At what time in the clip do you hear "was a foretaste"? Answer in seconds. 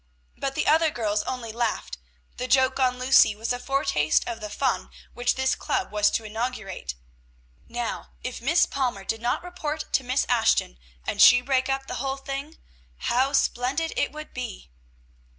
3.35-4.27